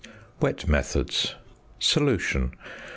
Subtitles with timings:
[0.39, 1.35] WET METHODS.
[1.77, 2.53] ~Solution.